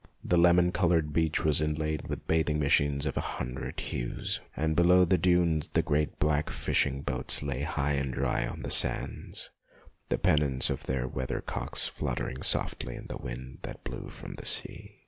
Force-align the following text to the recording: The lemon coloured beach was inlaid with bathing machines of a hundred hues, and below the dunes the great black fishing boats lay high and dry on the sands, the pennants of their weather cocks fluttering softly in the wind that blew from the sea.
The 0.23 0.35
lemon 0.35 0.71
coloured 0.71 1.13
beach 1.13 1.45
was 1.45 1.61
inlaid 1.61 2.07
with 2.07 2.25
bathing 2.25 2.57
machines 2.57 3.05
of 3.05 3.17
a 3.17 3.21
hundred 3.21 3.79
hues, 3.79 4.39
and 4.57 4.75
below 4.75 5.05
the 5.05 5.19
dunes 5.19 5.69
the 5.73 5.83
great 5.83 6.17
black 6.17 6.49
fishing 6.49 7.03
boats 7.03 7.43
lay 7.43 7.61
high 7.61 7.91
and 7.91 8.11
dry 8.11 8.47
on 8.47 8.63
the 8.63 8.71
sands, 8.71 9.51
the 10.09 10.17
pennants 10.17 10.71
of 10.71 10.87
their 10.87 11.07
weather 11.07 11.39
cocks 11.39 11.85
fluttering 11.87 12.41
softly 12.41 12.95
in 12.95 13.09
the 13.09 13.17
wind 13.21 13.59
that 13.61 13.83
blew 13.83 14.07
from 14.09 14.33
the 14.33 14.45
sea. 14.47 14.97